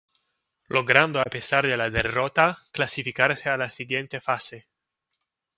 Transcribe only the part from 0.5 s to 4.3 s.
Logrando a pesar de la derrota, clasificarse a la siguiente